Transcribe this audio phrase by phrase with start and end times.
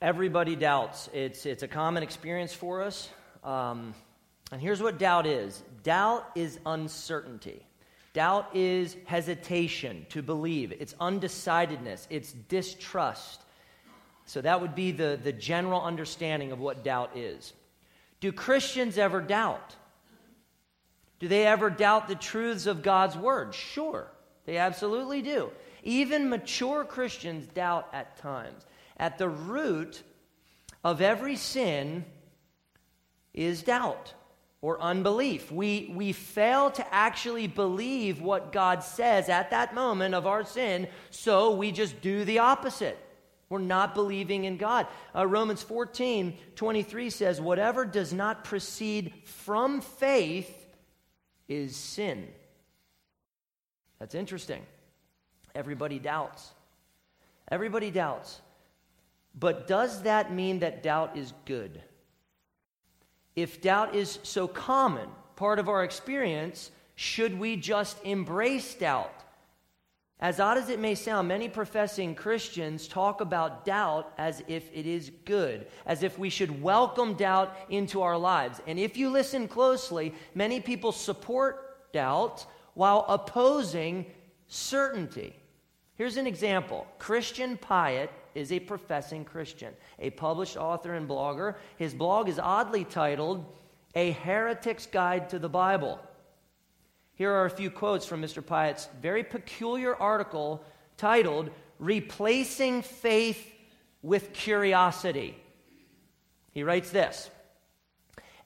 [0.00, 1.10] Everybody doubts.
[1.12, 3.08] It's, it's a common experience for us.
[3.42, 3.94] Um,
[4.52, 7.62] and here's what doubt is doubt is uncertainty.
[8.12, 13.42] Doubt is hesitation to believe, it's undecidedness, it's distrust.
[14.24, 17.52] So that would be the, the general understanding of what doubt is.
[18.20, 19.74] Do Christians ever doubt?
[21.18, 23.54] Do they ever doubt the truths of God's word?
[23.54, 24.08] Sure,
[24.46, 25.50] they absolutely do.
[25.82, 28.66] Even mature Christians doubt at times.
[28.98, 30.02] At the root
[30.82, 32.04] of every sin
[33.34, 34.14] is doubt
[34.60, 35.52] or unbelief.
[35.52, 40.88] We, we fail to actually believe what God says at that moment of our sin,
[41.10, 42.98] so we just do the opposite.
[43.48, 44.86] We're not believing in God.
[45.14, 50.66] Uh, Romans 14 23 says, Whatever does not proceed from faith
[51.48, 52.28] is sin.
[53.98, 54.62] That's interesting.
[55.54, 56.50] Everybody doubts.
[57.50, 58.40] Everybody doubts.
[59.34, 61.82] But does that mean that doubt is good?
[63.36, 69.12] If doubt is so common, part of our experience, should we just embrace doubt?
[70.20, 74.84] As odd as it may sound, many professing Christians talk about doubt as if it
[74.84, 78.60] is good, as if we should welcome doubt into our lives.
[78.66, 84.06] And if you listen closely, many people support doubt while opposing
[84.48, 85.36] certainty.
[85.94, 91.56] Here's an example Christian Piatt is a professing Christian, a published author and blogger.
[91.76, 93.44] His blog is oddly titled
[93.94, 96.00] A Heretic's Guide to the Bible.
[97.14, 98.44] Here are a few quotes from Mr.
[98.44, 100.62] Piatt's very peculiar article
[100.96, 103.52] titled Replacing Faith
[104.02, 105.36] with Curiosity.
[106.52, 107.30] He writes this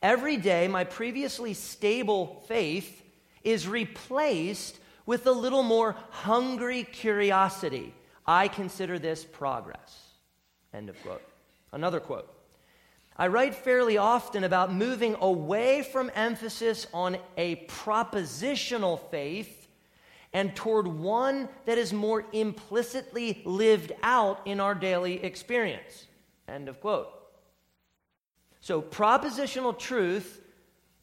[0.03, 3.03] Every day, my previously stable faith
[3.45, 7.95] is replaced with a little more hungry curiosity.
[8.27, 10.09] I consider this progress.
[10.73, 11.23] End of quote.
[11.73, 12.33] Another quote.
[13.17, 19.69] I write fairly often about moving away from emphasis on a propositional faith
[20.33, 26.07] and toward one that is more implicitly lived out in our daily experience.
[26.49, 27.09] End of quote.
[28.61, 30.42] So, propositional truth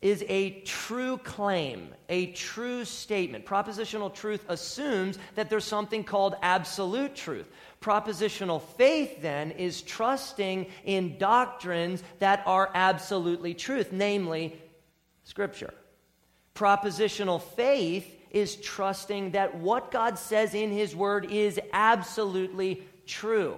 [0.01, 3.45] is a true claim, a true statement.
[3.45, 7.47] Propositional truth assumes that there's something called absolute truth.
[7.81, 14.57] Propositional faith, then, is trusting in doctrines that are absolutely truth, namely
[15.25, 15.73] Scripture.
[16.55, 23.57] Propositional faith is trusting that what God says in His Word is absolutely true.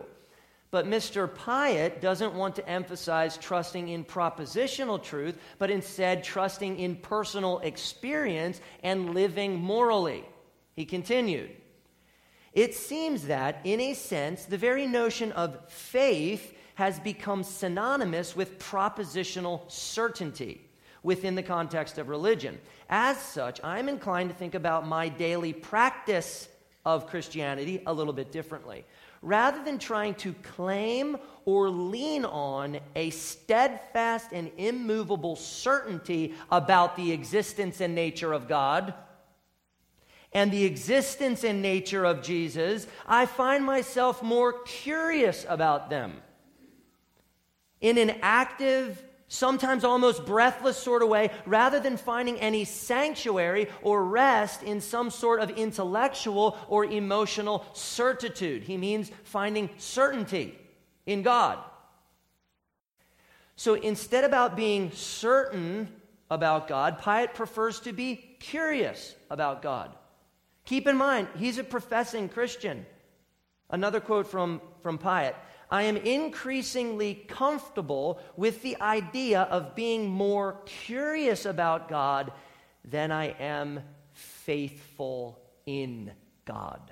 [0.71, 1.29] But Mr.
[1.29, 8.61] Piatt doesn't want to emphasize trusting in propositional truth, but instead trusting in personal experience
[8.81, 10.23] and living morally.
[10.73, 11.51] He continued
[12.53, 18.57] It seems that, in a sense, the very notion of faith has become synonymous with
[18.57, 20.61] propositional certainty
[21.03, 22.57] within the context of religion.
[22.89, 26.47] As such, I'm inclined to think about my daily practice
[26.85, 28.85] of Christianity a little bit differently
[29.21, 37.11] rather than trying to claim or lean on a steadfast and immovable certainty about the
[37.11, 38.93] existence and nature of God
[40.33, 46.21] and the existence and nature of Jesus, I find myself more curious about them.
[47.81, 54.03] In an active, sometimes almost breathless sort of way, rather than finding any sanctuary or
[54.03, 58.61] rest in some sort of intellectual or emotional certitude.
[58.61, 60.59] He means finding certainty
[61.05, 61.59] in God.
[63.55, 65.87] So instead about being certain
[66.29, 69.91] about God, Piatt prefers to be curious about God.
[70.65, 72.85] Keep in mind, he's a professing Christian.
[73.69, 75.35] Another quote from, from Piatt
[75.71, 82.33] I am increasingly comfortable with the idea of being more curious about God
[82.83, 83.79] than I am
[84.11, 86.11] faithful in
[86.43, 86.91] God.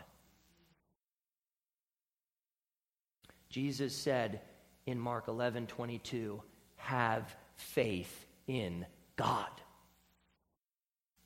[3.50, 4.40] Jesus said
[4.86, 6.42] in Mark 11 22,
[6.78, 8.86] have faith in
[9.18, 9.50] God.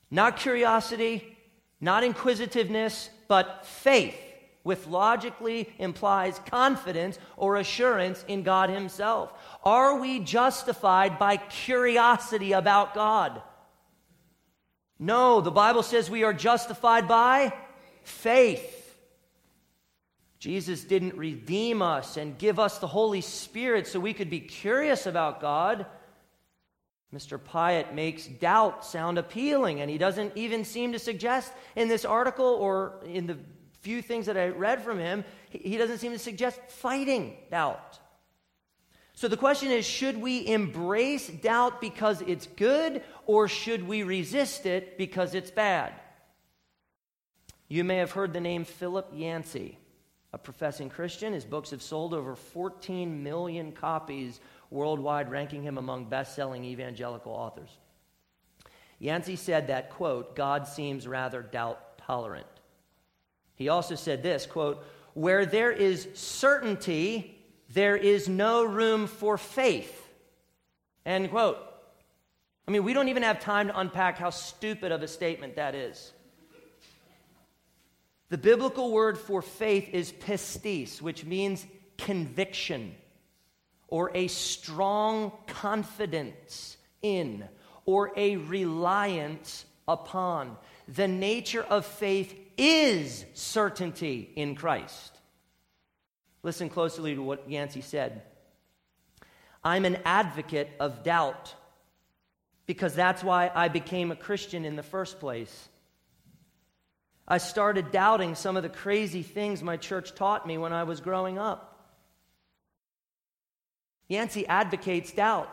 [0.09, 1.37] Not curiosity,
[1.79, 4.15] not inquisitiveness, but faith
[4.63, 9.33] with logically implies confidence or assurance in God Himself?
[9.63, 13.41] Are we justified by curiosity about God?
[14.99, 17.53] No, the Bible says we are justified by
[18.03, 18.79] faith.
[20.39, 25.05] Jesus didn't redeem us and give us the Holy Spirit so we could be curious
[25.05, 25.85] about God.
[27.13, 27.37] Mr.
[27.39, 32.45] Piatt makes doubt sound appealing, and he doesn't even seem to suggest in this article
[32.45, 33.37] or in the
[33.83, 37.99] few things that I read from him, he doesn't seem to suggest fighting doubt.
[39.13, 44.65] So the question is should we embrace doubt because it's good, or should we resist
[44.65, 45.93] it because it's bad?
[47.67, 49.77] You may have heard the name Philip Yancey,
[50.31, 51.33] a professing Christian.
[51.33, 54.39] His books have sold over 14 million copies
[54.69, 57.69] worldwide, ranking him among best selling evangelical authors.
[58.99, 62.47] Yancey said that, quote, God seems rather doubt tolerant.
[63.63, 64.83] He also said this, quote,
[65.13, 67.39] where there is certainty,
[67.69, 70.05] there is no room for faith.
[71.05, 71.57] End quote.
[72.67, 75.75] I mean, we don't even have time to unpack how stupid of a statement that
[75.75, 76.11] is.
[78.27, 81.65] The biblical word for faith is pistis, which means
[81.97, 82.93] conviction
[83.87, 87.45] or a strong confidence in
[87.85, 90.57] or a reliance upon.
[90.89, 95.17] The nature of faith is certainty in Christ.
[96.43, 98.21] Listen closely to what Yancey said.
[99.63, 101.53] I'm an advocate of doubt
[102.65, 105.69] because that's why I became a Christian in the first place.
[107.27, 110.99] I started doubting some of the crazy things my church taught me when I was
[110.99, 111.69] growing up.
[114.09, 115.49] Yancey advocates doubt.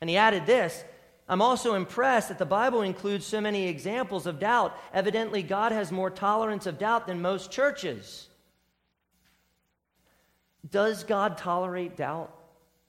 [0.00, 0.84] And he added this
[1.28, 4.76] I'm also impressed that the Bible includes so many examples of doubt.
[4.92, 8.28] Evidently, God has more tolerance of doubt than most churches.
[10.70, 12.34] Does God tolerate doubt?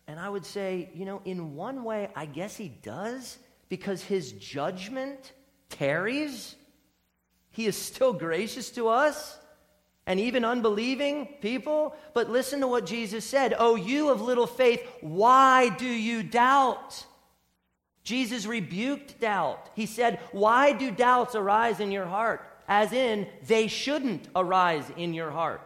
[0.08, 3.38] And I would say, you know, in one way, I guess he does
[3.70, 5.31] because his judgment
[5.70, 6.56] tarries.
[7.52, 9.40] He is still gracious to us
[10.06, 11.96] and even unbelieving people.
[12.14, 17.06] But listen to what Jesus said Oh, you of little faith, why do you doubt?
[18.06, 19.69] Jesus rebuked doubt.
[19.75, 22.48] He said, Why do doubts arise in your heart?
[22.68, 25.62] As in, they shouldn't arise in your heart.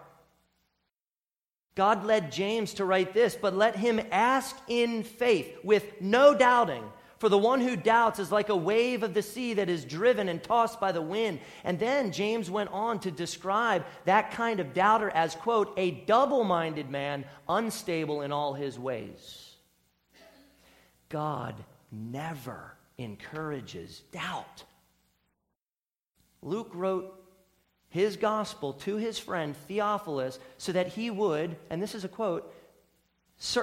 [1.75, 6.83] God led James to write this, but let him ask in faith with no doubting.
[7.19, 10.29] For the one who doubts is like a wave of the sea that is driven
[10.29, 11.41] and tossed by the wind.
[11.65, 16.45] And then James went on to describe that kind of doubter as, quote, a double
[16.45, 19.55] minded man, unstable in all his ways.
[21.09, 21.55] God
[21.91, 24.63] never encourages doubt.
[26.41, 27.15] Luke wrote
[27.89, 32.53] his gospel to his friend Theophilus so that he would, and this is a quote,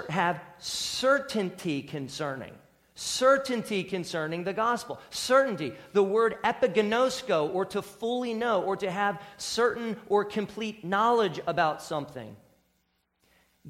[0.09, 2.53] have certainty concerning
[2.97, 4.99] certainty concerning the gospel.
[5.11, 5.75] Certainty.
[5.93, 11.83] The word epigenosko, or to fully know, or to have certain or complete knowledge about
[11.83, 12.35] something.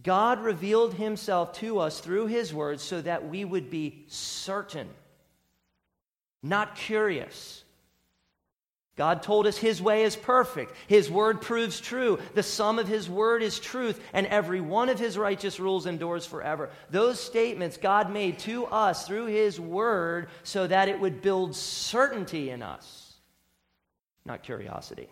[0.03, 4.89] God revealed himself to us through his words so that we would be certain,
[6.43, 7.65] not curious.
[8.97, 10.75] God told us His way is perfect.
[10.87, 12.19] His word proves true.
[12.35, 16.25] The sum of His word is truth, and every one of His righteous rules endures
[16.25, 16.71] forever.
[16.91, 22.49] Those statements God made to us through His word so that it would build certainty
[22.49, 23.13] in us,
[24.25, 25.09] not curiosity.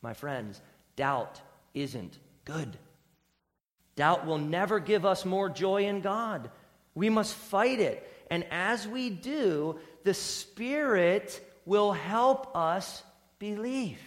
[0.00, 0.62] My friends,
[0.96, 1.42] doubt
[1.74, 2.78] isn't good.
[3.96, 6.50] Doubt will never give us more joy in God.
[6.94, 8.08] We must fight it.
[8.30, 13.02] And as we do, the Spirit will help us
[13.38, 14.00] believe.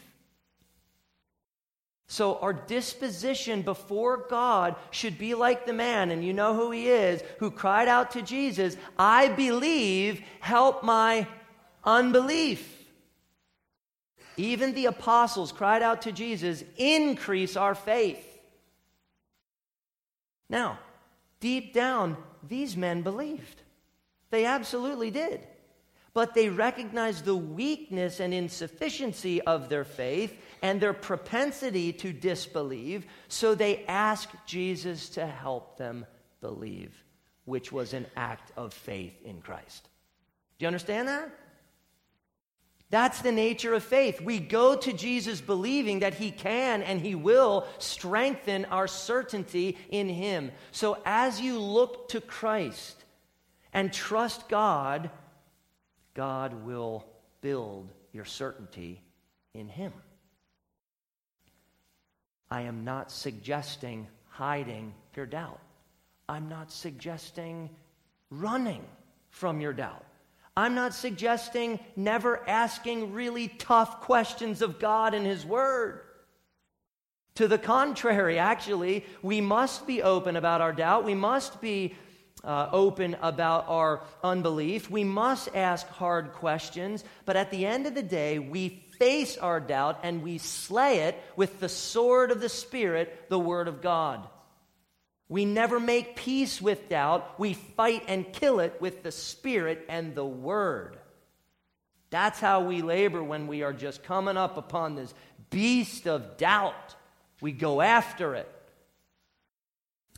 [2.07, 6.87] So, our disposition before God should be like the man, and you know who he
[6.87, 11.27] is, who cried out to Jesus, I believe, help my
[11.83, 12.71] unbelief.
[14.37, 18.34] Even the apostles cried out to Jesus, increase our faith.
[20.49, 20.79] Now,
[21.39, 23.61] deep down, these men believed.
[24.29, 25.41] They absolutely did
[26.15, 33.05] but they recognized the weakness and insufficiency of their faith and their propensity to disbelieve,
[33.27, 36.05] so they asked Jesus to help them
[36.39, 37.03] believe,
[37.43, 39.89] which was an act of faith in Christ.
[40.57, 41.37] Do you understand that?
[42.91, 44.21] That's the nature of faith.
[44.21, 50.07] We go to Jesus believing that He can and He will strengthen our certainty in
[50.07, 50.51] Him.
[50.71, 53.03] So as you look to Christ
[53.73, 55.09] and trust God,
[56.13, 57.05] God will
[57.41, 59.01] build your certainty
[59.53, 59.91] in Him.
[62.51, 65.59] I am not suggesting hiding your doubt.
[66.29, 67.69] I'm not suggesting
[68.29, 68.83] running
[69.29, 70.05] from your doubt.
[70.57, 76.01] I'm not suggesting never asking really tough questions of God and His Word.
[77.35, 81.03] To the contrary, actually, we must be open about our doubt.
[81.03, 81.95] We must be
[82.45, 84.89] uh, open about our unbelief.
[84.89, 89.59] We must ask hard questions, but at the end of the day, we face our
[89.59, 94.25] doubt and we slay it with the sword of the Spirit, the Word of God.
[95.27, 97.39] We never make peace with doubt.
[97.39, 100.97] We fight and kill it with the Spirit and the Word.
[102.11, 105.13] That's how we labor when we are just coming up upon this
[105.49, 106.95] beast of doubt.
[107.41, 108.51] We go after it.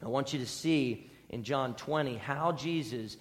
[0.04, 3.18] I want you to see in John 20 how Jesus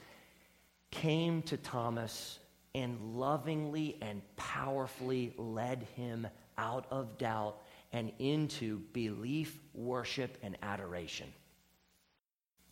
[0.91, 2.39] came to Thomas
[2.75, 6.27] and lovingly and powerfully led him
[6.59, 7.63] out of doubt
[7.93, 11.33] and into belief, worship, and adoration.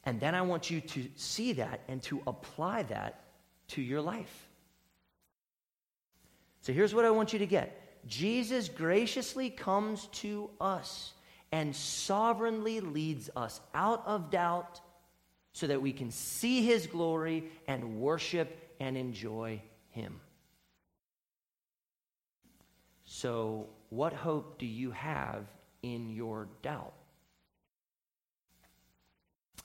[0.06, 3.24] And then I want you to see that and to apply that
[3.68, 4.48] to your life.
[6.60, 11.12] So here's what I want you to get Jesus graciously comes to us
[11.52, 14.80] and sovereignly leads us out of doubt
[15.52, 20.20] so that we can see his glory and worship and enjoy him.
[23.04, 25.46] So, what hope do you have
[25.82, 26.94] in your doubt?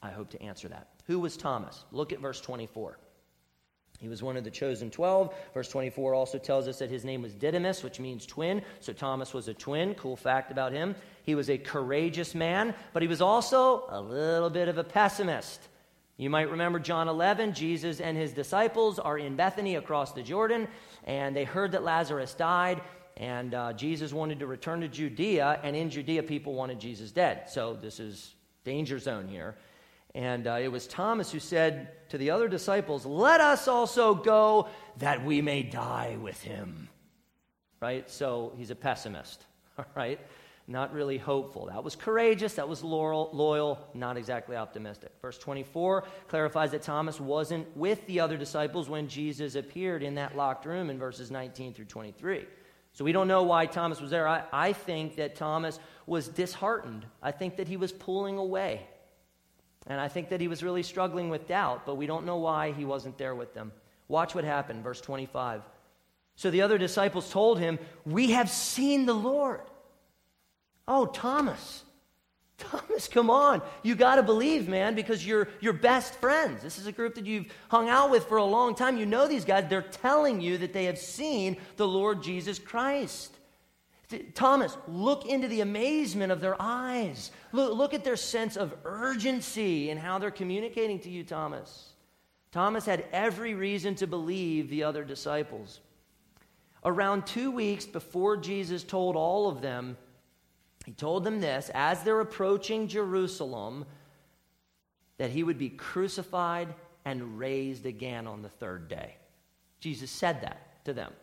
[0.02, 0.88] I hope to answer that.
[1.08, 1.84] Who was Thomas?
[1.92, 2.98] Look at verse 24.
[4.00, 5.34] He was one of the chosen 12.
[5.54, 8.62] Verse 24 also tells us that his name was Didymus, which means twin.
[8.80, 9.94] So Thomas was a twin.
[9.96, 10.96] Cool fact about him.
[11.24, 15.68] He was a courageous man, but he was also a little bit of a pessimist.
[16.16, 17.54] You might remember John 11.
[17.54, 20.68] Jesus and his disciples are in Bethany across the Jordan,
[21.04, 22.82] and they heard that Lazarus died,
[23.18, 27.50] and uh, Jesus wanted to return to Judea, and in Judea, people wanted Jesus dead.
[27.50, 29.56] So this is danger zone here.
[30.16, 34.70] And uh, it was Thomas who said to the other disciples, Let us also go
[34.98, 36.90] that we may die with him.
[37.80, 38.10] Right?
[38.10, 39.46] So he's a pessimist.
[39.78, 40.20] All right?
[40.68, 41.66] Not really hopeful.
[41.66, 42.54] That was courageous.
[42.56, 45.12] That was loyal, loyal, not exactly optimistic.
[45.20, 50.38] Verse 24 clarifies that Thomas wasn't with the other disciples when Jesus appeared in that
[50.38, 52.46] locked room in verses 19 through 23.
[52.94, 54.28] So we don't know why Thomas was there.
[54.28, 57.06] I, I think that Thomas was disheartened.
[57.22, 58.86] I think that he was pulling away.
[59.88, 62.72] And I think that he was really struggling with doubt, but we don't know why
[62.72, 63.72] he wasn't there with them.
[64.08, 65.62] Watch what happened, verse 25.
[66.36, 69.62] So the other disciples told him, We have seen the Lord.
[70.88, 71.84] Oh, Thomas.
[72.58, 73.62] Thomas, come on.
[73.84, 76.62] You got to believe, man, because you're your best friends.
[76.62, 78.98] This is a group that you've hung out with for a long time.
[78.98, 79.66] You know these guys.
[79.70, 83.34] They're telling you that they have seen the Lord Jesus Christ.
[84.34, 87.32] Thomas, look into the amazement of their eyes.
[87.52, 91.94] Look, look at their sense of urgency and how they're communicating to you, Thomas.
[92.52, 95.80] Thomas had every reason to believe the other disciples.
[96.84, 99.96] Around two weeks before Jesus told all of them,
[100.86, 103.86] he told them this as they're approaching Jerusalem,
[105.18, 106.74] that he would be crucified
[107.06, 109.18] and raised again on the third day.
[109.80, 111.14] Jesus said that to them.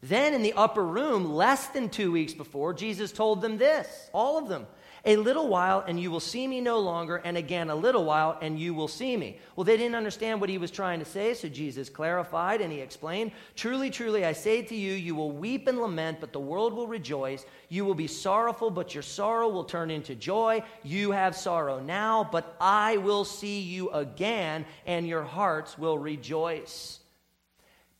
[0.00, 4.38] Then in the upper room, less than two weeks before, Jesus told them this, all
[4.38, 4.66] of them.
[5.04, 8.36] A little while, and you will see me no longer, and again a little while,
[8.40, 9.38] and you will see me.
[9.54, 12.80] Well, they didn't understand what he was trying to say, so Jesus clarified and he
[12.80, 16.74] explained Truly, truly, I say to you, you will weep and lament, but the world
[16.74, 17.46] will rejoice.
[17.68, 20.62] You will be sorrowful, but your sorrow will turn into joy.
[20.82, 26.98] You have sorrow now, but I will see you again, and your hearts will rejoice.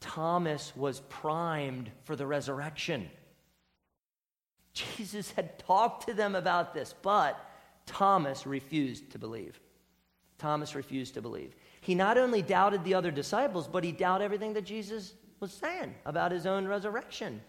[0.00, 3.10] Thomas was primed for the resurrection.
[4.72, 7.38] Jesus had talked to them about this, but
[7.86, 9.58] Thomas refused to believe.
[10.38, 11.54] Thomas refused to believe.
[11.80, 15.94] He not only doubted the other disciples, but he doubted everything that Jesus was saying
[16.04, 17.40] about his own resurrection.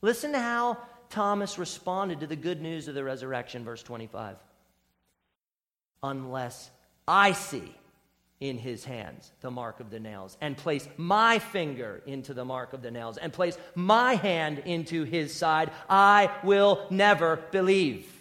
[0.00, 0.78] Listen to how
[1.10, 4.36] Thomas responded to the good news of the resurrection, verse 25.
[6.02, 6.70] Unless
[7.06, 7.74] I see
[8.42, 12.72] in his hands the mark of the nails, and place my finger into the mark
[12.72, 18.12] of the nails, and place my hand into his side, I will never believe.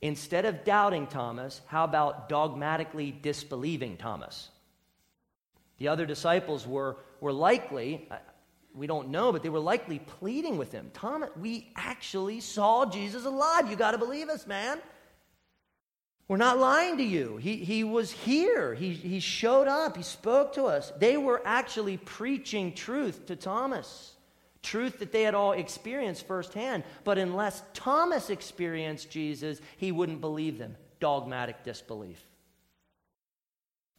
[0.00, 4.48] Instead of doubting Thomas, how about dogmatically disbelieving Thomas?
[5.76, 8.16] The other disciples were, were likely, uh,
[8.74, 10.90] we don't know, but they were likely pleading with him.
[10.94, 13.68] Thomas, we actually saw Jesus alive.
[13.68, 14.80] You got to believe us, man.
[16.32, 17.36] We're not lying to you.
[17.36, 18.72] He, he was here.
[18.72, 19.98] He, he showed up.
[19.98, 20.90] He spoke to us.
[20.96, 24.14] They were actually preaching truth to Thomas,
[24.62, 26.84] truth that they had all experienced firsthand.
[27.04, 30.74] But unless Thomas experienced Jesus, he wouldn't believe them.
[31.00, 32.26] Dogmatic disbelief.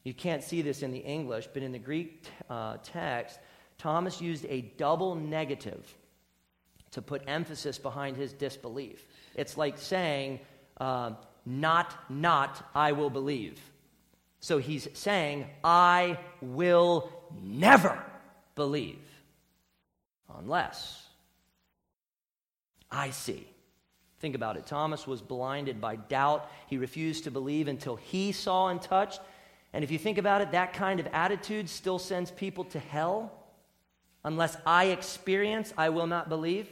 [0.04, 3.38] You can't see this in the English, but in the Greek uh, text,
[3.78, 5.86] Thomas used a double negative
[6.94, 9.06] to put emphasis behind his disbelief.
[9.36, 10.40] It's like saying,
[10.82, 11.12] uh,
[11.46, 13.60] not, not, I will believe.
[14.40, 18.04] So he's saying, I will never
[18.56, 19.00] believe
[20.38, 21.08] unless
[22.92, 23.48] I see
[24.24, 24.66] Think about it.
[24.66, 26.50] Thomas was blinded by doubt.
[26.68, 29.20] He refused to believe until he saw and touched.
[29.74, 33.34] And if you think about it, that kind of attitude still sends people to hell.
[34.24, 36.70] Unless I experience, I will not believe.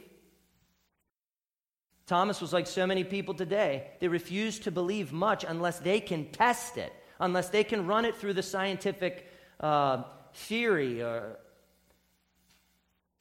[2.11, 3.87] Thomas was like so many people today.
[4.01, 6.91] They refuse to believe much unless they can test it,
[7.21, 10.03] unless they can run it through the scientific uh,
[10.33, 11.01] theory.
[11.01, 11.39] Or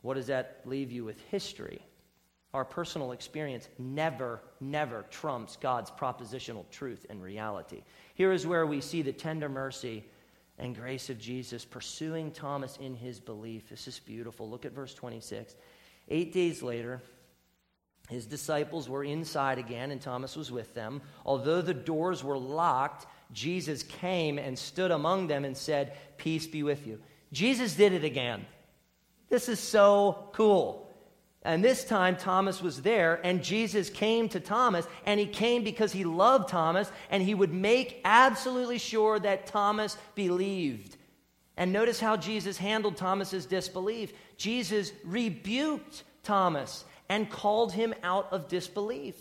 [0.02, 1.80] what does that leave you with history?
[2.52, 7.84] Our personal experience never, never trumps God's propositional truth and reality.
[8.14, 10.04] Here is where we see the tender mercy
[10.58, 13.68] and grace of Jesus pursuing Thomas in his belief.
[13.68, 14.50] This is beautiful.
[14.50, 15.54] Look at verse 26.
[16.08, 17.00] Eight days later,
[18.10, 21.00] his disciples were inside again, and Thomas was with them.
[21.24, 26.64] Although the doors were locked, Jesus came and stood among them and said, Peace be
[26.64, 26.98] with you.
[27.32, 28.44] Jesus did it again.
[29.28, 30.90] This is so cool.
[31.42, 35.92] And this time, Thomas was there, and Jesus came to Thomas, and he came because
[35.92, 40.96] he loved Thomas, and he would make absolutely sure that Thomas believed.
[41.56, 44.12] And notice how Jesus handled Thomas's disbelief.
[44.36, 49.16] Jesus rebuked Thomas and called him out of disbelief.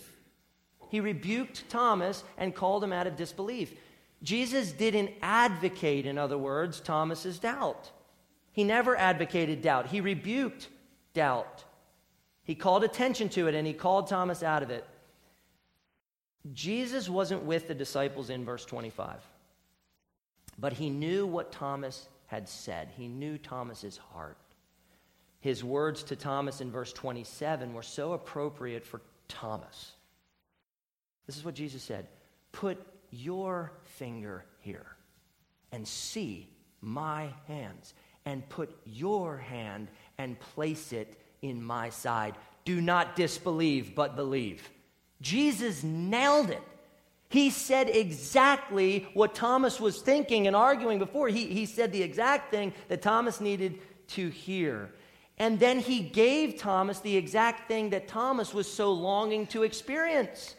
[0.89, 3.73] He rebuked Thomas and called him out of disbelief.
[4.21, 7.89] Jesus didn't advocate, in other words, Thomas's doubt.
[8.51, 9.87] He never advocated doubt.
[9.87, 10.67] He rebuked
[11.15, 11.63] doubt.
[12.43, 14.85] He called attention to it and he called Thomas out of it.
[16.53, 19.19] Jesus wasn't with the disciples in verse 25,
[20.59, 22.89] but he knew what Thomas had said.
[22.95, 24.37] He knew Thomas's heart.
[25.39, 29.93] His words to Thomas in verse 27 were so appropriate for Thomas.
[31.25, 32.07] This is what Jesus said
[32.51, 32.77] Put
[33.11, 34.85] your finger here
[35.71, 36.49] and see
[36.81, 37.93] my hands,
[38.25, 42.35] and put your hand and place it in my side.
[42.65, 44.69] Do not disbelieve, but believe.
[45.21, 46.61] Jesus nailed it.
[47.29, 51.27] He said exactly what Thomas was thinking and arguing before.
[51.27, 54.91] He, he said the exact thing that Thomas needed to hear.
[55.39, 60.53] And then he gave Thomas the exact thing that Thomas was so longing to experience.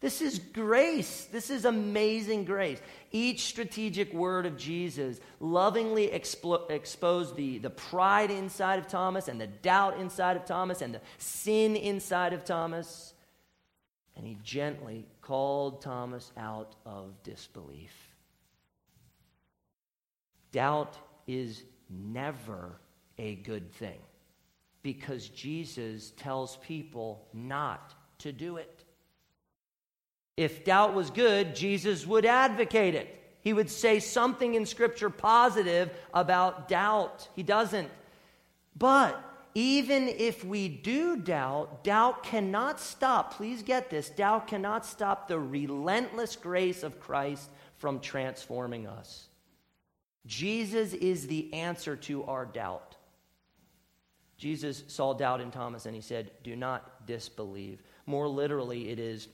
[0.00, 1.26] This is grace.
[1.30, 2.82] This is amazing grace.
[3.12, 9.46] Each strategic word of Jesus lovingly exposed the, the pride inside of Thomas and the
[9.46, 13.14] doubt inside of Thomas and the sin inside of Thomas.
[14.16, 17.92] And he gently called Thomas out of disbelief.
[20.50, 22.80] Doubt is never
[23.16, 24.00] a good thing
[24.84, 28.84] because Jesus tells people not to do it.
[30.36, 33.18] If doubt was good, Jesus would advocate it.
[33.40, 37.28] He would say something in Scripture positive about doubt.
[37.34, 37.88] He doesn't.
[38.76, 39.18] But
[39.54, 45.38] even if we do doubt, doubt cannot stop, please get this, doubt cannot stop the
[45.38, 49.28] relentless grace of Christ from transforming us.
[50.26, 52.96] Jesus is the answer to our doubt.
[54.36, 57.82] Jesus saw doubt in Thomas and he said, Do not disbelieve.
[58.06, 59.28] More literally, it is,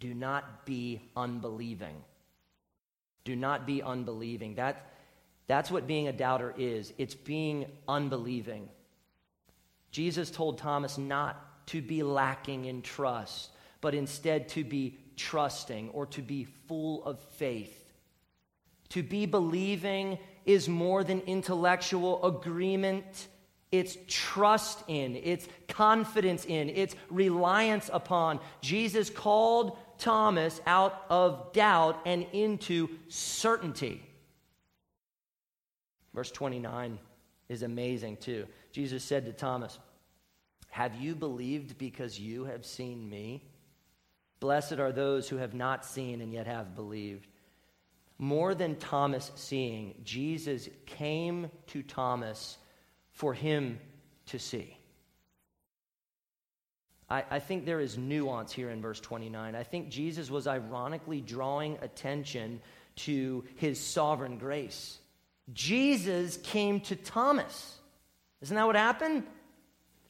[0.00, 1.96] do not be unbelieving.
[3.24, 4.54] Do not be unbelieving.
[4.54, 4.92] That,
[5.46, 8.68] that's what being a doubter is it's being unbelieving.
[9.90, 13.50] Jesus told Thomas not to be lacking in trust,
[13.80, 17.92] but instead to be trusting or to be full of faith.
[18.90, 23.28] To be believing is more than intellectual agreement.
[23.74, 28.38] It's trust in, it's confidence in, it's reliance upon.
[28.60, 34.00] Jesus called Thomas out of doubt and into certainty.
[36.14, 37.00] Verse 29
[37.48, 38.46] is amazing too.
[38.70, 39.80] Jesus said to Thomas,
[40.68, 43.42] Have you believed because you have seen me?
[44.38, 47.26] Blessed are those who have not seen and yet have believed.
[48.18, 52.58] More than Thomas seeing, Jesus came to Thomas
[53.14, 53.78] for him
[54.26, 54.76] to see.
[57.08, 59.54] I, I think there is nuance here in verse 29.
[59.54, 62.60] I think Jesus was ironically drawing attention
[62.96, 64.98] to his sovereign grace.
[65.52, 67.78] Jesus came to Thomas.
[68.40, 69.24] Isn't that what happened?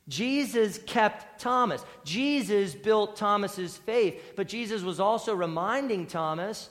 [0.08, 1.82] Jesus kept Thomas.
[2.04, 6.68] Jesus built Thomas's faith, but Jesus was also reminding Thomas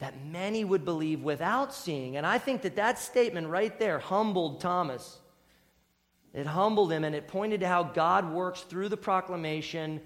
[0.00, 2.16] that many would believe without seeing.
[2.16, 5.18] And I think that that statement right there humbled Thomas.
[6.34, 10.00] It humbled him and it pointed to how God works through the proclamation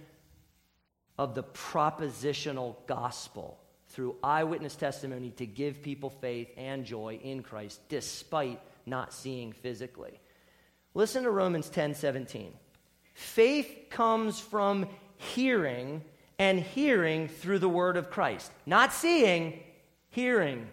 [1.17, 7.81] of the propositional gospel through eyewitness testimony to give people faith and joy in Christ
[7.89, 10.19] despite not seeing physically.
[10.95, 12.53] Listen to Romans 10 17.
[13.15, 16.03] Faith comes from hearing,
[16.39, 18.51] and hearing through the word of Christ.
[18.67, 19.63] Not seeing,
[20.15, 20.69] hearing.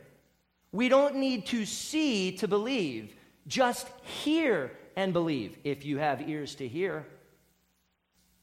[0.72, 3.16] We don't need to see to believe,
[3.48, 7.06] just hear and believe if you have ears to hear.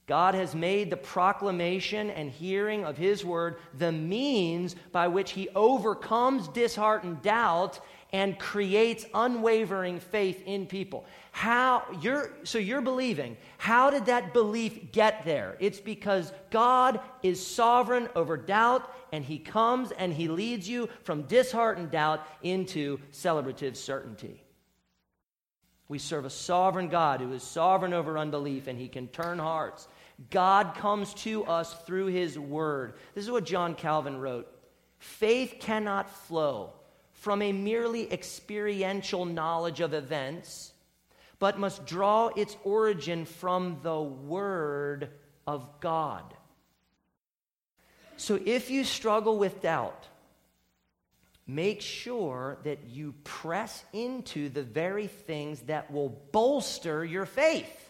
[0.06, 5.48] God has made the proclamation and hearing of His word the means by which He
[5.54, 7.80] overcomes disheartened doubt
[8.12, 11.04] and creates unwavering faith in people.
[11.32, 13.36] How you're so you're believing.
[13.58, 15.56] How did that belief get there?
[15.60, 21.22] It's because God is sovereign over doubt and he comes and he leads you from
[21.22, 24.42] disheartened doubt into celebrative certainty.
[25.88, 29.88] We serve a sovereign God who is sovereign over unbelief and he can turn hearts.
[30.30, 32.94] God comes to us through his word.
[33.14, 34.52] This is what John Calvin wrote.
[34.98, 36.72] Faith cannot flow
[37.20, 40.72] from a merely experiential knowledge of events
[41.38, 45.10] but must draw its origin from the Word
[45.46, 46.24] of God.
[48.16, 50.08] So if you struggle with doubt,
[51.46, 57.87] make sure that you press into the very things that will bolster your faith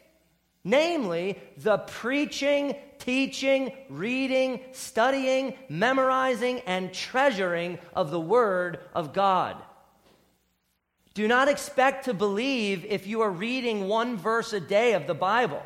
[0.64, 9.56] namely the preaching, teaching, reading, studying, memorizing, and treasuring of the Word of God.
[11.14, 15.14] Do not expect to believe if you are reading one verse a day of the
[15.14, 15.62] Bible.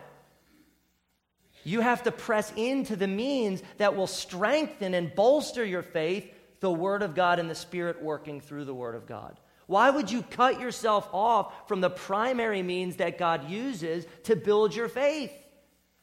[1.64, 6.72] You have to press into the means that will strengthen and bolster your faith, the
[6.72, 9.38] Word of God and the Spirit working through the Word of God.
[9.66, 14.74] Why would you cut yourself off from the primary means that God uses to build
[14.74, 15.32] your faith?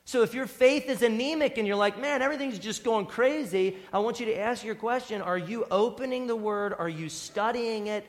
[0.06, 4.00] So if your faith is anemic and you're like, man, everything's just going crazy, I
[4.00, 6.74] want you to ask your question Are you opening the Word?
[6.78, 8.06] Are you studying it?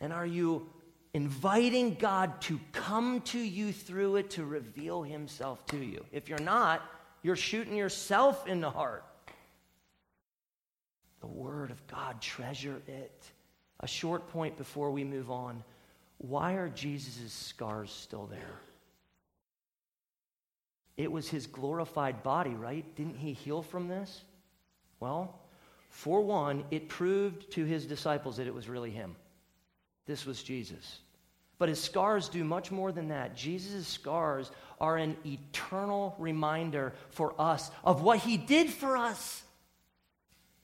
[0.00, 0.68] And are you
[1.14, 6.04] inviting God to come to you through it to reveal himself to you?
[6.10, 6.82] If you're not,
[7.22, 9.04] you're shooting yourself in the heart.
[11.20, 13.30] The Word of God, treasure it.
[13.80, 15.62] A short point before we move on.
[16.18, 18.60] Why are Jesus' scars still there?
[20.96, 22.84] It was his glorified body, right?
[22.96, 24.22] Didn't he heal from this?
[24.98, 25.38] Well,
[25.90, 29.14] for one, it proved to his disciples that it was really him.
[30.06, 31.00] This was Jesus.
[31.58, 33.36] But his scars do much more than that.
[33.36, 39.42] Jesus' scars are an eternal reminder for us of what he did for us.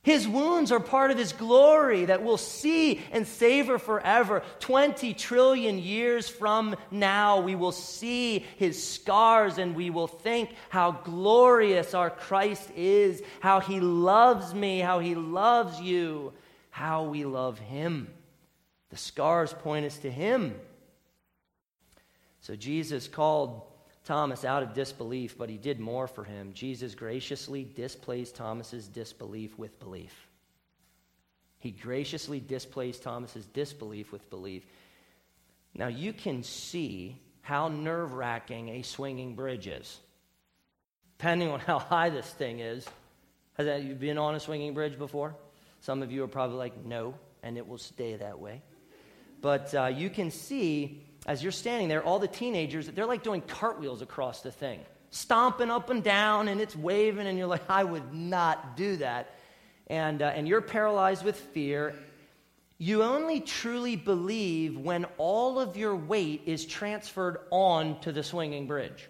[0.04, 4.42] His wounds are part of his glory that we'll see and savor forever.
[4.58, 10.90] 20 trillion years from now, we will see his scars and we will think how
[10.90, 16.32] glorious our Christ is, how he loves me, how he loves you,
[16.70, 18.08] how we love him.
[18.90, 20.56] The scars point us to him.
[22.40, 23.62] So Jesus called
[24.04, 26.52] Thomas out of disbelief, but he did more for him.
[26.54, 30.12] Jesus graciously displaced Thomas's disbelief with belief.
[31.58, 34.66] He graciously displaced Thomas's disbelief with belief.
[35.74, 40.00] Now you can see how nerve wracking a swinging bridge is,
[41.18, 42.84] depending on how high this thing is.
[43.54, 45.36] Has that, you been on a swinging bridge before?
[45.80, 48.62] Some of you are probably like, no, and it will stay that way.
[49.40, 53.42] But uh, you can see as you're standing there, all the teenagers, they're like doing
[53.42, 54.80] cartwheels across the thing,
[55.10, 59.34] stomping up and down, and it's waving, and you're like, I would not do that.
[59.86, 61.94] And, uh, and you're paralyzed with fear.
[62.78, 68.66] You only truly believe when all of your weight is transferred on to the swinging
[68.66, 69.08] bridge.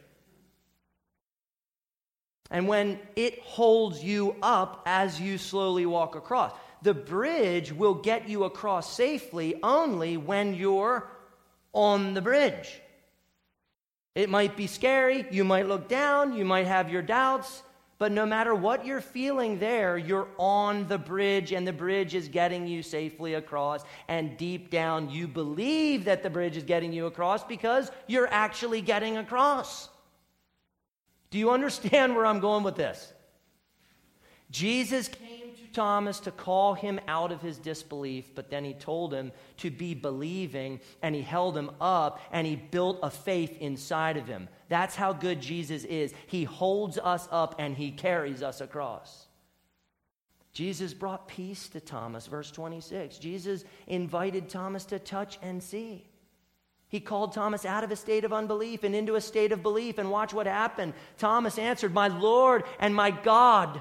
[2.51, 8.29] And when it holds you up as you slowly walk across the bridge will get
[8.29, 11.09] you across safely only when you're
[11.73, 12.81] on the bridge.
[14.15, 17.63] It might be scary, you might look down, you might have your doubts,
[18.03, 22.27] but no matter what you're feeling there, you're on the bridge and the bridge is
[22.27, 23.85] getting you safely across.
[24.09, 28.81] And deep down, you believe that the bridge is getting you across because you're actually
[28.81, 29.89] getting across.
[31.31, 33.13] Do you understand where I'm going with this?
[34.51, 35.42] Jesus came
[35.73, 39.95] Thomas to call him out of his disbelief, but then he told him to be
[39.95, 44.49] believing, and he held him up, and he built a faith inside of him.
[44.69, 46.15] That's how good Jesus is.
[46.27, 49.27] He holds us up and he carries us across.
[50.53, 53.19] Jesus brought peace to Thomas, verse 26.
[53.19, 56.07] Jesus invited Thomas to touch and see.
[56.89, 59.97] He called Thomas out of a state of unbelief and into a state of belief.
[59.97, 60.93] And watch what happened.
[61.17, 63.81] Thomas answered, My Lord and my God.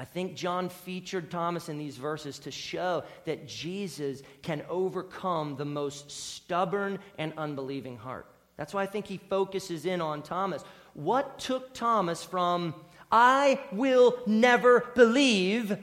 [0.00, 5.64] I think John featured Thomas in these verses to show that Jesus can overcome the
[5.64, 8.26] most stubborn and unbelieving heart.
[8.56, 10.62] That's why I think he focuses in on Thomas.
[10.94, 12.76] What took Thomas from,
[13.10, 15.76] I will never believe,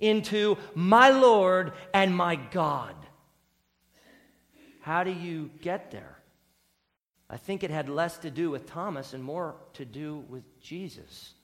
[0.00, 2.94] into my Lord and my God?
[4.82, 6.18] How do you get there?
[7.30, 11.34] I think it had less to do with Thomas and more to do with Jesus.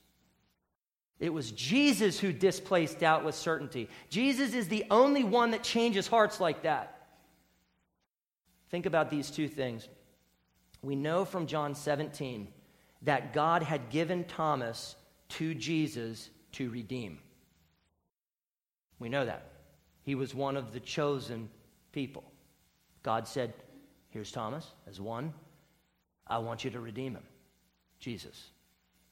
[1.20, 3.88] It was Jesus who displaced doubt with certainty.
[4.10, 7.06] Jesus is the only one that changes hearts like that.
[8.70, 9.88] Think about these two things.
[10.82, 12.48] We know from John 17
[13.02, 14.96] that God had given Thomas
[15.30, 17.18] to Jesus to redeem.
[18.98, 19.50] We know that.
[20.02, 21.48] He was one of the chosen
[21.92, 22.24] people.
[23.02, 23.54] God said,
[24.10, 25.32] Here's Thomas as one.
[26.26, 27.24] I want you to redeem him.
[27.98, 28.50] Jesus.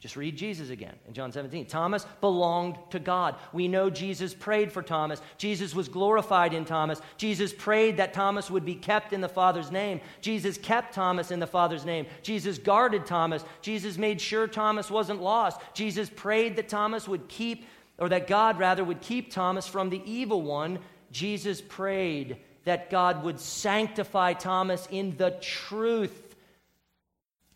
[0.02, 1.66] Just read Jesus again in John 17.
[1.66, 3.36] Thomas belonged to God.
[3.52, 5.22] We know Jesus prayed for Thomas.
[5.38, 7.00] Jesus was glorified in Thomas.
[7.16, 10.00] Jesus prayed that Thomas would be kept in the Father's name.
[10.20, 12.06] Jesus kept Thomas in the Father's name.
[12.22, 13.44] Jesus guarded Thomas.
[13.60, 15.60] Jesus made sure Thomas wasn't lost.
[15.72, 17.64] Jesus prayed that Thomas would keep,
[17.96, 20.80] or that God rather would keep Thomas from the evil one.
[21.12, 26.31] Jesus prayed that God would sanctify Thomas in the truth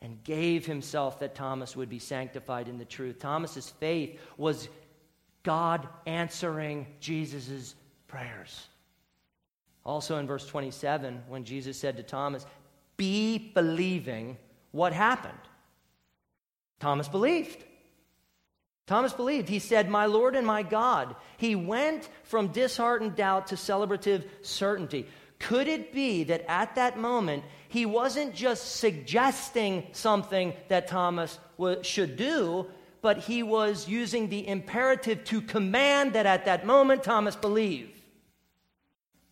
[0.03, 3.19] and gave himself that Thomas would be sanctified in the truth.
[3.19, 4.69] Thomas's faith was
[5.43, 7.75] God answering Jesus'
[8.09, 8.67] prayers.
[9.85, 12.45] Also in verse 27, when Jesus said to Thomas,
[12.97, 14.37] Be believing,
[14.73, 15.39] what happened?
[16.81, 17.65] Thomas believed.
[18.87, 19.49] Thomas believed.
[19.49, 21.17] He said, My Lord and my God.
[21.39, 25.07] He went from disheartened doubt to celebrative certainty.
[25.39, 31.39] Could it be that at that moment, he wasn't just suggesting something that Thomas
[31.83, 32.67] should do,
[33.03, 37.91] but he was using the imperative to command that at that moment Thomas believe?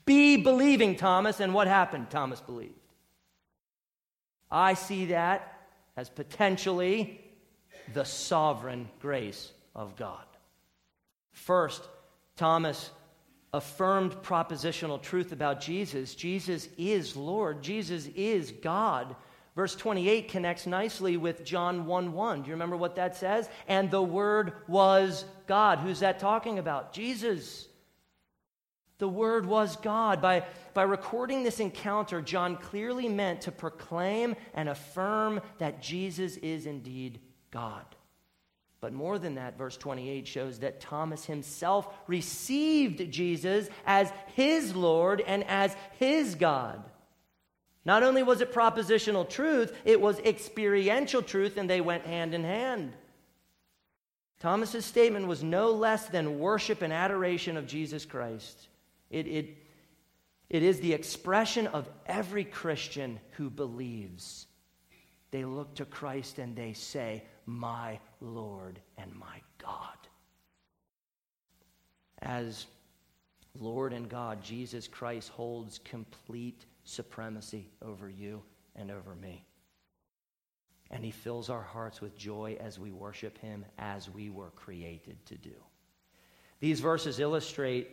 [0.05, 1.41] Be believing, Thomas.
[1.41, 2.11] And what happened?
[2.11, 2.75] Thomas believed.
[4.51, 5.61] I see that
[5.97, 7.21] as potentially
[7.93, 10.25] the sovereign grace of God.
[11.33, 11.83] First,
[12.37, 12.91] Thomas
[13.55, 16.17] affirmed propositional truth about Jesus.
[16.17, 19.15] Jesus is Lord, Jesus is God.
[19.55, 22.43] Verse 28 connects nicely with John 1 1.
[22.43, 23.49] Do you remember what that says?
[23.69, 25.79] And the Word was God.
[25.79, 26.93] Who's that talking about?
[26.93, 27.69] Jesus.
[28.99, 30.21] The Word was God.
[30.21, 36.67] By, by recording this encounter, John clearly meant to proclaim and affirm that Jesus is
[36.67, 37.21] indeed
[37.53, 37.85] God.
[38.85, 45.23] But more than that, verse 28 shows that Thomas himself received Jesus as his Lord
[45.27, 46.85] and as his God.
[47.87, 52.45] Not only was it propositional truth, it was experiential truth, and they went hand in
[52.45, 52.93] hand.
[54.41, 58.69] Thomas's statement was no less than worship and adoration of Jesus Christ.
[59.09, 59.57] It, it,
[60.51, 64.47] it is the expression of every Christian who believes.
[65.31, 69.99] They look to Christ and they say, my Lord and my God.
[72.23, 72.67] As
[73.59, 78.43] Lord and God, Jesus Christ holds complete supremacy over you
[78.77, 79.45] and over me.
[80.91, 85.25] And he fills our hearts with joy as we worship him as we were created
[85.27, 85.55] to do.
[86.61, 87.89] These verses illustrate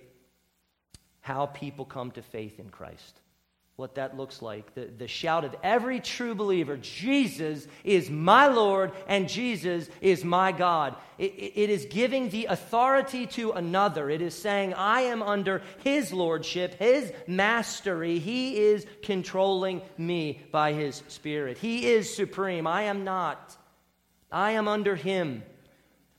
[1.21, 3.21] how people come to faith in Christ
[3.75, 4.75] what that looks like.
[4.75, 10.51] The, the shout of every true believer Jesus is my Lord and Jesus is my
[10.51, 10.95] God.
[11.17, 14.09] It, it is giving the authority to another.
[14.09, 18.19] It is saying, I am under his lordship, his mastery.
[18.19, 21.57] He is controlling me by his spirit.
[21.57, 22.67] He is supreme.
[22.67, 23.57] I am not.
[24.31, 25.43] I am under him.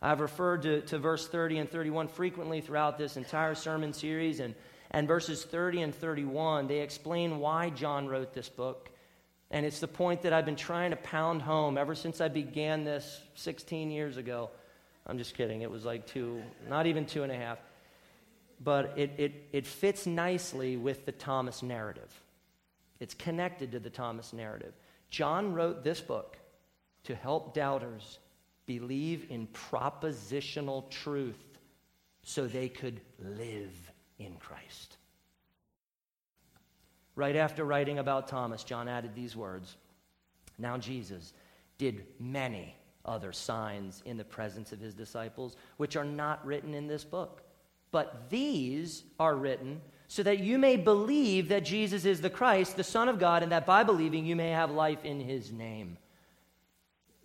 [0.03, 4.57] I've referred to, to verse 30 and 31 frequently throughout this entire sermon series, and
[4.93, 8.91] and verses 30 and 31, they explain why John wrote this book.
[9.51, 12.85] And it's the point that I've been trying to pound home ever since I began
[12.85, 14.51] this 16 years ago.
[15.07, 15.63] I'm just kidding.
[15.63, 17.59] It was like two, not even two and a half.
[18.63, 22.13] But it, it, it fits nicely with the Thomas narrative.
[23.01, 24.75] It's connected to the Thomas narrative.
[25.11, 26.37] John wrote this book
[27.05, 28.19] to help doubters
[28.67, 31.59] believe in propositional truth
[32.23, 34.97] so they could live in Christ.
[37.15, 39.77] Right after writing about Thomas, John added these words
[40.59, 41.35] Now Jesus
[41.79, 46.87] did many other signs in the presence of his disciples, which are not written in
[46.87, 47.43] this book.
[47.91, 52.85] But these are written so that you may believe that Jesus is the Christ, the
[52.85, 55.97] Son of God, and that by believing you may have life in his name.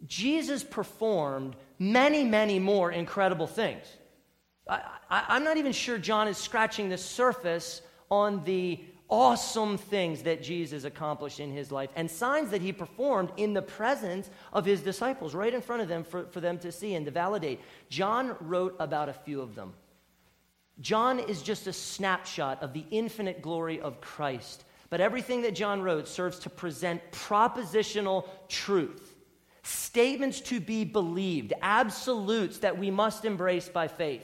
[0.06, 3.86] Jesus performed many, many more incredible things.
[4.70, 10.44] I, am not even sure John is scratching the surface on the awesome things that
[10.44, 14.82] Jesus accomplished in his life and signs that he performed in the presence of his
[14.82, 17.62] disciples, right in front of them for, for them to see and to validate.
[17.90, 19.74] John wrote about a few of them.
[20.80, 24.64] John is just a snapshot of the infinite glory of Christ.
[24.90, 29.16] But everything that John wrote serves to present propositional truth,
[29.64, 34.24] statements to be believed, absolutes that we must embrace by faith.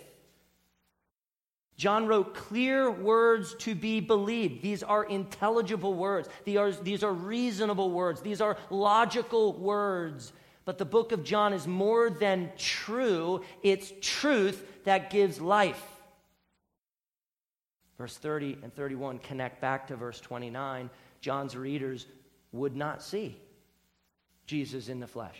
[1.76, 4.62] John wrote clear words to be believed.
[4.62, 6.30] These are intelligible words.
[6.46, 8.22] These are, these are reasonable words.
[8.22, 10.34] These are logical words.
[10.66, 15.82] But the book of John is more than true, it's truth that gives life.
[17.98, 20.90] Verse 30 and 31 connect back to verse 29.
[21.22, 22.06] John's readers
[22.52, 23.38] would not see
[24.46, 25.38] Jesus in the flesh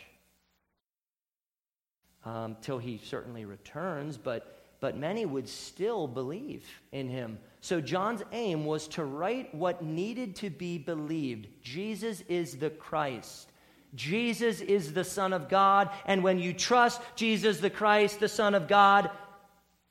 [2.24, 4.53] um, till he certainly returns, but,
[4.84, 7.38] but many would still believe in him.
[7.62, 13.48] So John's aim was to write what needed to be believed Jesus is the Christ.
[13.94, 15.88] Jesus is the Son of God.
[16.04, 19.08] And when you trust Jesus the Christ, the Son of God,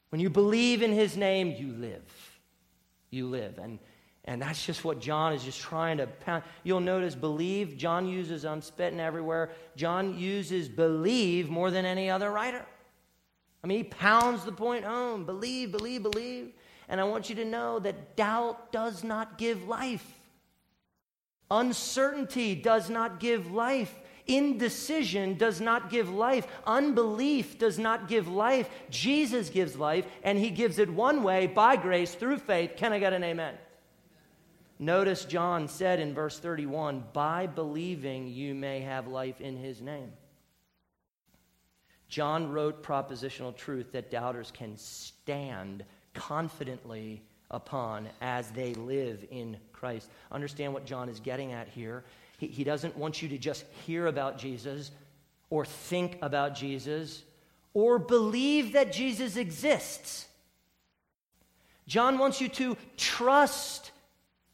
[0.10, 2.04] when you believe in his name, you live
[3.10, 3.58] you live.
[3.60, 3.80] And,
[4.26, 6.44] and that's just what John is just trying to pound.
[6.64, 9.52] You'll notice believe, John uses, I'm spitting everywhere.
[9.76, 12.66] John uses believe more than any other writer.
[13.64, 16.52] I mean, he pounds the point home believe, believe, believe.
[16.90, 20.06] And I want you to know that doubt does not give life,
[21.50, 24.00] uncertainty does not give life.
[24.26, 26.48] Indecision does not give life.
[26.66, 28.70] Unbelief does not give life.
[28.90, 32.78] Jesus gives life, and he gives it one way by grace through faith.
[32.78, 33.56] Can I get an amen?
[34.80, 40.14] Notice John said in verse 31 by believing you may have life in his name.
[42.14, 50.12] John wrote propositional truth that doubters can stand confidently upon as they live in Christ.
[50.32, 52.04] Understand what John is getting at here
[52.38, 54.92] he, he doesn't want you to just hear about Jesus
[55.50, 57.24] or think about Jesus
[57.74, 60.28] or believe that Jesus exists.
[61.88, 63.92] John wants you to trust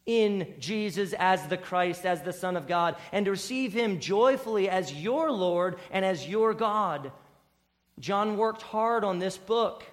[0.06, 4.70] in Jesus as the Christ, as the Son of God, and to receive Him joyfully
[4.70, 7.12] as your Lord and as your God.
[8.00, 9.84] John worked hard on this book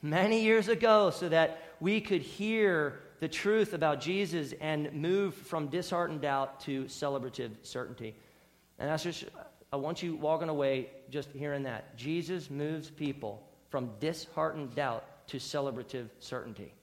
[0.00, 5.68] many years ago so that we could hear the truth about Jesus and move from
[5.68, 8.16] disheartened doubt to celebrative certainty.
[8.78, 9.24] And that's just,
[9.72, 11.96] I want you walking away just hearing that.
[11.96, 16.74] Jesus moves people from disheartened doubt to celebrative certainty.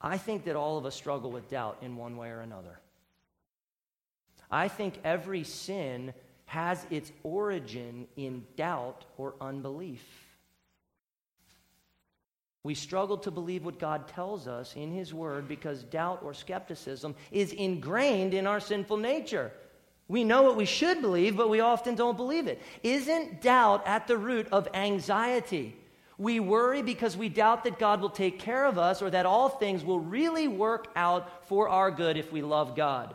[0.00, 2.80] I think that all of us struggle with doubt in one way or another.
[4.50, 6.14] I think every sin
[6.50, 10.02] has its origin in doubt or unbelief.
[12.64, 17.14] We struggle to believe what God tells us in His Word because doubt or skepticism
[17.30, 19.52] is ingrained in our sinful nature.
[20.08, 22.60] We know what we should believe, but we often don't believe it.
[22.82, 25.76] Isn't doubt at the root of anxiety?
[26.18, 29.50] We worry because we doubt that God will take care of us or that all
[29.50, 33.14] things will really work out for our good if we love God.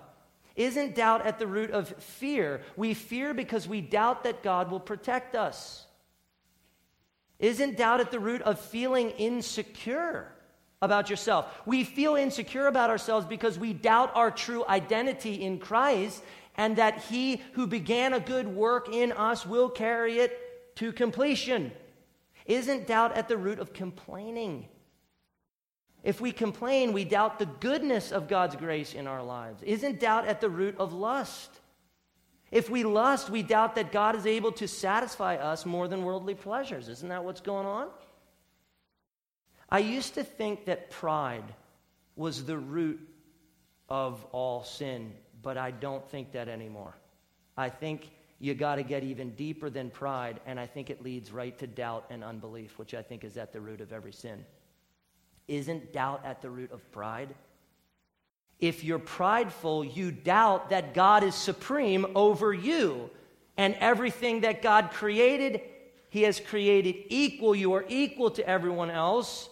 [0.55, 2.61] Isn't doubt at the root of fear?
[2.77, 5.85] We fear because we doubt that God will protect us.
[7.39, 10.31] Isn't doubt at the root of feeling insecure
[10.81, 11.53] about yourself?
[11.65, 16.23] We feel insecure about ourselves because we doubt our true identity in Christ
[16.55, 21.73] and that He who began a good work in us will carry it to completion.
[22.45, 24.67] Isn't doubt at the root of complaining?
[26.05, 29.63] If we complain, we doubt the goodness of God's grace in our lives.
[29.63, 31.49] Isn't doubt at the root of lust?
[32.51, 36.35] If we lust, we doubt that God is able to satisfy us more than worldly
[36.35, 36.89] pleasures.
[36.89, 37.87] Isn't that what's going on?
[39.67, 41.55] I used to think that pride
[42.15, 42.99] was the root
[43.89, 46.95] of all sin, but I don't think that anymore.
[47.57, 51.31] I think you got to get even deeper than pride, and I think it leads
[51.31, 54.45] right to doubt and unbelief, which I think is at the root of every sin.
[55.47, 57.33] Isn't doubt at the root of pride?
[58.59, 63.09] If you're prideful, you doubt that God is supreme over you.
[63.57, 65.61] And everything that God created,
[66.09, 67.55] He has created equal.
[67.55, 69.49] You are equal to everyone else.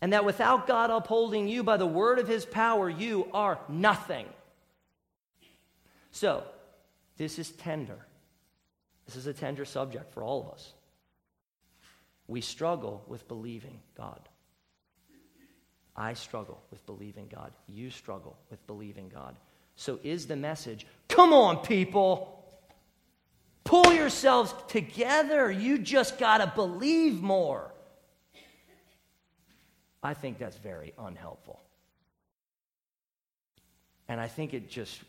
[0.00, 4.26] And that without God upholding you by the word of His power, you are nothing.
[6.10, 6.44] So,
[7.16, 7.98] this is tender.
[9.06, 10.72] This is a tender subject for all of us.
[12.26, 14.28] We struggle with believing God.
[15.96, 17.52] I struggle with believing God.
[17.66, 19.34] You struggle with believing God.
[19.76, 22.32] So, is the message come on, people?
[23.64, 25.50] Pull yourselves together.
[25.50, 27.72] You just got to believe more.
[30.02, 31.60] I think that's very unhelpful.
[34.08, 35.00] And I think it just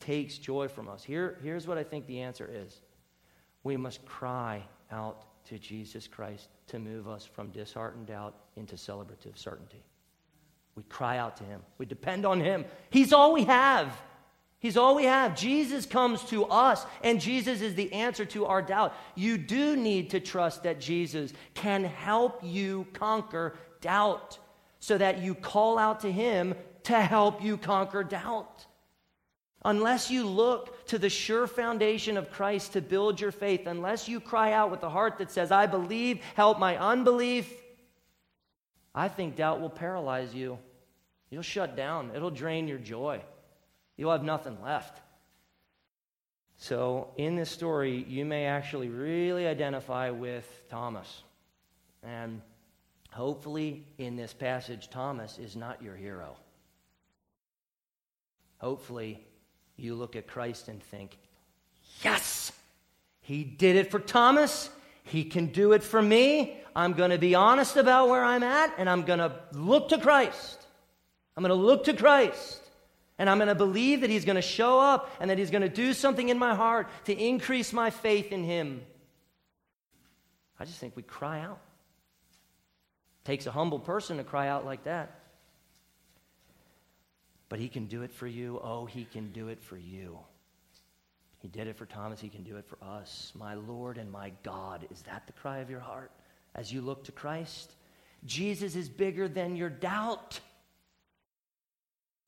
[0.00, 1.04] takes joy from us.
[1.04, 2.80] Here, here's what I think the answer is
[3.64, 9.36] we must cry out to Jesus Christ to move us from disheartened doubt into celebrative
[9.36, 9.82] certainty.
[10.74, 12.64] We cry out to Him, we depend on Him.
[12.90, 13.92] He's all we have.
[14.60, 15.36] He's all we have.
[15.36, 18.92] Jesus comes to us, and Jesus is the answer to our doubt.
[19.14, 24.38] You do need to trust that Jesus can help you conquer doubt
[24.80, 28.66] so that you call out to Him to help you conquer doubt.
[29.64, 34.20] Unless you look to the sure foundation of Christ to build your faith, unless you
[34.20, 37.52] cry out with a heart that says, I believe, help my unbelief,
[38.94, 40.58] I think doubt will paralyze you.
[41.30, 43.20] You'll shut down, it'll drain your joy.
[43.96, 45.00] You'll have nothing left.
[46.56, 51.22] So, in this story, you may actually really identify with Thomas.
[52.02, 52.40] And
[53.12, 56.36] hopefully, in this passage, Thomas is not your hero.
[58.58, 59.24] Hopefully,
[59.78, 61.16] you look at Christ and think,
[62.02, 62.52] yes,
[63.20, 64.70] he did it for Thomas.
[65.04, 66.60] He can do it for me.
[66.74, 69.98] I'm going to be honest about where I'm at, and I'm going to look to
[69.98, 70.66] Christ.
[71.36, 72.60] I'm going to look to Christ.
[73.18, 75.62] And I'm going to believe that He's going to show up and that He's going
[75.62, 78.82] to do something in my heart to increase my faith in Him.
[80.60, 81.60] I just think we cry out.
[83.22, 85.17] It takes a humble person to cry out like that.
[87.48, 88.60] But He can do it for you.
[88.62, 90.18] Oh, He can do it for you.
[91.40, 92.20] He did it for Thomas.
[92.20, 93.32] He can do it for us.
[93.34, 94.86] My Lord and my God.
[94.90, 96.10] Is that the cry of your heart
[96.54, 97.74] as you look to Christ?
[98.24, 100.40] Jesus is bigger than your doubt.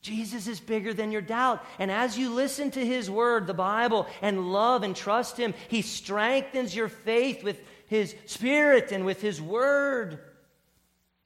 [0.01, 1.63] Jesus is bigger than your doubt.
[1.79, 5.83] And as you listen to his word, the Bible, and love and trust him, he
[5.83, 10.21] strengthens your faith with his spirit and with his word.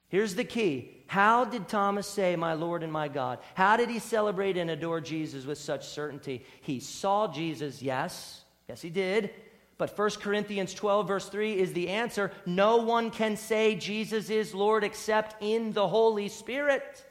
[0.09, 0.94] Here's the key.
[1.07, 3.39] How did Thomas say, My Lord and my God?
[3.53, 6.45] How did he celebrate and adore Jesus with such certainty?
[6.61, 8.43] He saw Jesus, yes.
[8.67, 9.31] Yes, he did.
[9.77, 12.31] But 1 Corinthians 12, verse 3 is the answer.
[12.45, 17.03] No one can say Jesus is Lord except in the Holy Spirit.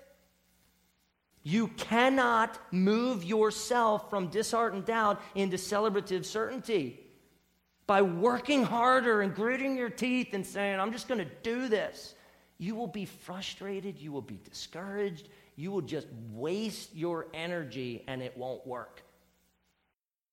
[1.43, 7.01] You cannot move yourself from disheartened doubt into celebrative certainty
[7.87, 12.14] by working harder and gritting your teeth and saying, I'm just going to do this.
[12.59, 13.99] You will be frustrated.
[13.99, 15.29] You will be discouraged.
[15.57, 19.03] You will just waste your energy and it won't work.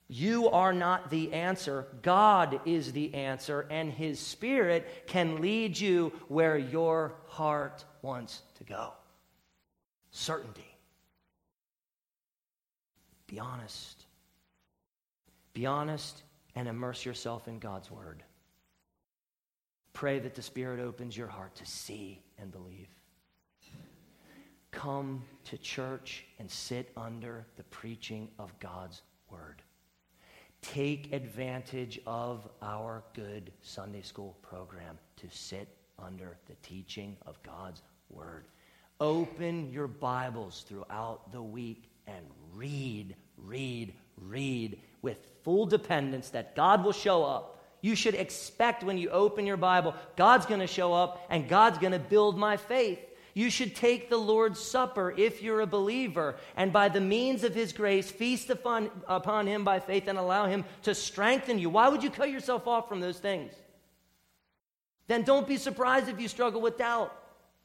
[0.08, 1.88] You are not the answer.
[2.02, 8.66] God is the answer, and His Spirit can lead you where your heart wants to
[8.66, 8.92] go.
[10.12, 10.68] Certainty.
[13.28, 14.04] Be honest.
[15.54, 16.24] Be honest
[16.56, 18.22] and immerse yourself in God's Word.
[19.94, 22.88] Pray that the Spirit opens your heart to see and believe.
[24.72, 29.62] Come to church and sit under the preaching of God's Word.
[30.62, 35.68] Take advantage of our good Sunday school program to sit
[36.00, 38.46] under the teaching of God's Word.
[39.00, 46.84] Open your Bibles throughout the week and read, read, read with full dependence that God
[46.84, 47.61] will show up.
[47.82, 51.80] You should expect when you open your Bible, God's going to show up and God's
[51.80, 53.00] going to build my faith.
[53.34, 57.56] You should take the Lord's Supper if you're a believer, and by the means of
[57.56, 61.70] His grace, feast upon, upon Him by faith and allow Him to strengthen you.
[61.70, 63.54] Why would you cut yourself off from those things?
[65.08, 67.16] Then don't be surprised if you struggle with doubt.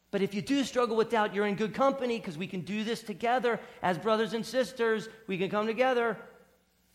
[0.09, 2.85] But if you do struggle with doubt, you're in good company because we can do
[2.85, 5.09] this together as brothers and sisters.
[5.27, 6.17] We can come together.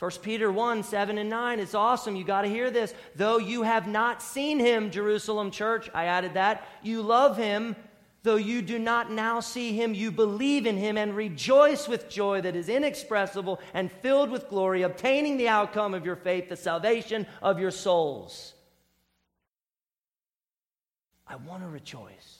[0.02, 1.60] 1 Peter 1 7 and 9.
[1.60, 2.16] It's awesome.
[2.16, 2.92] You got to hear this.
[3.14, 7.76] Though you have not seen him, Jerusalem church, I added that, you love him.
[8.24, 12.40] Though you do not now see him, you believe in him and rejoice with joy
[12.40, 17.24] that is inexpressible and filled with glory, obtaining the outcome of your faith, the salvation
[17.40, 18.54] of your souls.
[21.28, 22.38] I want to rejoice.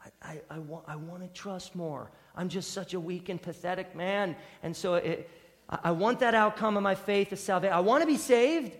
[0.00, 2.12] I, I, I, want, I want to trust more.
[2.36, 4.36] I'm just such a weak and pathetic man.
[4.62, 5.28] And so it,
[5.70, 7.72] I, want that outcome of my faith, of salvation.
[7.72, 8.72] I want to be saved.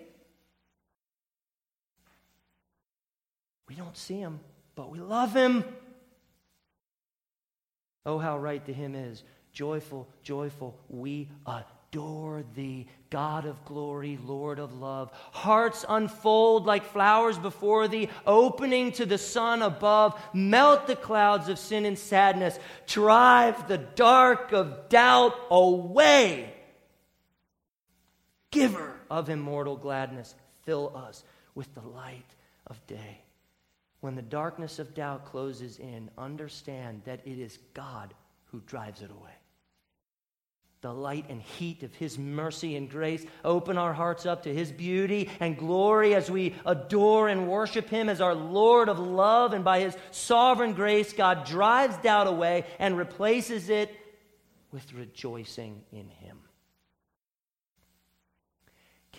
[3.69, 4.41] We don't see him,
[4.75, 5.63] but we love him.
[8.05, 9.23] Oh, how right the hymn is.
[9.53, 15.11] Joyful, joyful, we adore thee, God of glory, Lord of love.
[15.31, 20.19] Hearts unfold like flowers before thee, opening to the sun above.
[20.33, 22.59] Melt the clouds of sin and sadness.
[22.87, 26.53] Drive the dark of doubt away.
[28.51, 31.23] Giver of immortal gladness, fill us
[31.55, 32.35] with the light
[32.67, 33.21] of day.
[34.01, 38.13] When the darkness of doubt closes in, understand that it is God
[38.45, 39.31] who drives it away.
[40.81, 43.23] the light and heat of His mercy and grace.
[43.45, 48.09] Open our hearts up to His beauty and glory as we adore and worship Him
[48.09, 49.53] as our Lord of love.
[49.53, 53.95] And by His sovereign grace, God drives doubt away and replaces it
[54.71, 56.39] with rejoicing in Him.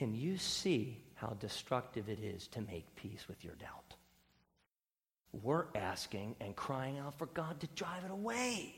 [0.03, 3.95] Can you see how destructive it is to make peace with your doubt?
[5.31, 8.75] We're asking and crying out for God to drive it away.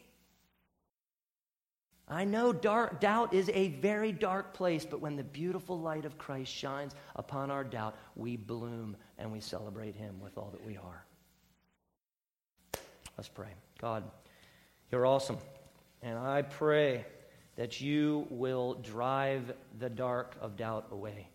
[2.07, 6.19] I know dark, doubt is a very dark place, but when the beautiful light of
[6.19, 10.77] Christ shines upon our doubt, we bloom and we celebrate Him with all that we
[10.77, 11.07] are.
[13.17, 13.55] Let's pray.
[13.81, 14.05] God,
[14.93, 15.39] you're awesome.
[16.03, 17.07] And I pray
[17.57, 21.29] that you will drive the dark of doubt away.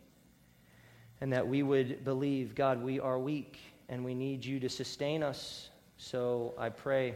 [1.22, 3.60] And that we would believe, God, we are weak
[3.90, 5.70] and we need you to sustain us.
[5.98, 7.16] So I pray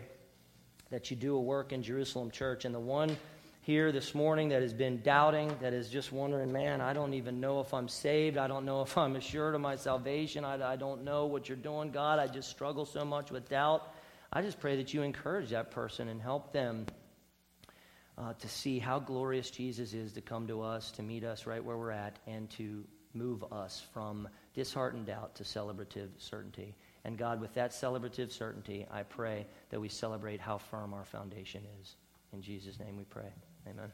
[0.90, 2.66] that you do a work in Jerusalem Church.
[2.66, 3.16] And the one
[3.62, 7.40] here this morning that has been doubting, that is just wondering, man, I don't even
[7.40, 8.38] know if I'm saved.
[8.38, 10.44] I don't know if I'm assured of my salvation.
[10.44, 12.20] I, I don't know what you're doing, God.
[12.20, 13.94] I just struggle so much with doubt.
[14.34, 16.86] I just pray that you encourage that person and help them
[18.18, 21.64] uh, to see how glorious Jesus is to come to us, to meet us right
[21.64, 22.84] where we're at, and to
[23.14, 26.76] move us from disheartened doubt to celebrative certainty.
[27.06, 31.64] And God, with that celebrative certainty, I pray that we celebrate how firm our foundation
[31.82, 31.96] is.
[32.32, 33.32] In Jesus' name we pray.
[33.68, 33.92] Amen.